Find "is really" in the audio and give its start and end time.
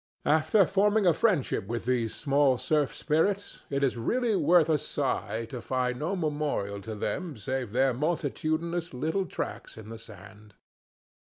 3.83-4.35